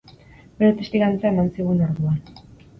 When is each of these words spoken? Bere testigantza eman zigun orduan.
Bere 0.61 0.71
testigantza 0.79 1.31
eman 1.33 1.53
zigun 1.59 1.87
orduan. 1.91 2.21